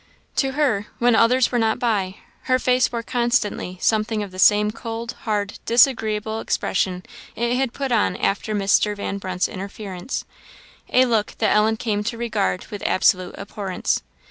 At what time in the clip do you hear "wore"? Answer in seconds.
2.91-3.03